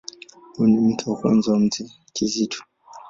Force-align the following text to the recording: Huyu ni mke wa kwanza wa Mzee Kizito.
Huyu 0.55 0.69
ni 0.69 0.81
mke 0.87 1.09
wa 1.09 1.17
kwanza 1.17 1.51
wa 1.51 1.59
Mzee 1.59 1.89
Kizito. 2.13 2.63